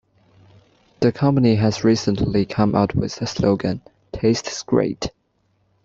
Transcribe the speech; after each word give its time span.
The 1.01 1.11
company 1.11 1.57
has 1.57 1.83
recently 1.83 2.43
come 2.43 2.73
out 2.73 2.95
with 2.95 3.17
the 3.17 3.27
slogan, 3.27 3.81
Tastes 4.11 4.63
great! 4.63 5.11